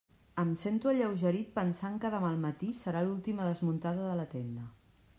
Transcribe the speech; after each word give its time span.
Em 0.43 0.53
sento 0.61 0.89
alleugerit 0.91 1.51
pensant 1.59 2.01
que 2.05 2.13
demà 2.15 2.33
al 2.33 2.41
matí 2.49 2.73
serà 2.81 3.07
l'última 3.09 3.49
desmuntada 3.51 4.11
de 4.13 4.21
la 4.23 4.31
tenda. 4.37 4.69